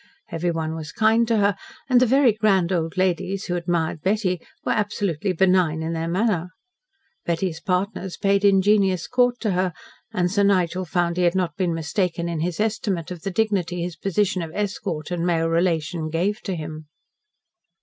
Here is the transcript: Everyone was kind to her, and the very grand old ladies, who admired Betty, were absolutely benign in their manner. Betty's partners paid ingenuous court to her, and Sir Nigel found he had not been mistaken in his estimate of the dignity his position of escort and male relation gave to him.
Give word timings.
Everyone 0.31 0.73
was 0.73 0.91
kind 0.91 1.27
to 1.27 1.37
her, 1.37 1.55
and 1.87 1.99
the 2.01 2.07
very 2.07 2.33
grand 2.33 2.71
old 2.71 2.97
ladies, 2.97 3.45
who 3.45 3.55
admired 3.55 4.01
Betty, 4.01 4.41
were 4.65 4.71
absolutely 4.71 5.31
benign 5.31 5.83
in 5.83 5.93
their 5.93 6.07
manner. 6.07 6.49
Betty's 7.23 7.59
partners 7.61 8.17
paid 8.17 8.43
ingenuous 8.43 9.05
court 9.05 9.39
to 9.41 9.51
her, 9.51 9.73
and 10.11 10.31
Sir 10.31 10.41
Nigel 10.41 10.85
found 10.85 11.17
he 11.17 11.23
had 11.23 11.35
not 11.35 11.55
been 11.55 11.75
mistaken 11.75 12.27
in 12.27 12.39
his 12.39 12.59
estimate 12.59 13.11
of 13.11 13.21
the 13.21 13.29
dignity 13.29 13.83
his 13.83 13.95
position 13.95 14.41
of 14.41 14.49
escort 14.55 15.11
and 15.11 15.23
male 15.23 15.47
relation 15.49 16.09
gave 16.09 16.41
to 16.45 16.55
him. 16.55 16.87